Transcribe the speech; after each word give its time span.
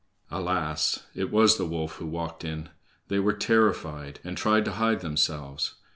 Alas! 0.31 1.03
it 1.13 1.29
was 1.29 1.57
the 1.57 1.65
wolf 1.67 1.97
who 1.97 2.07
walked 2.07 2.43
in. 2.43 2.69
They 3.07 3.19
were 3.19 3.33
terrified, 3.33 4.19
and 4.23 4.35
tried 4.35 4.65
to 4.65 4.71
hide 4.71 5.01
themselves. 5.01 5.75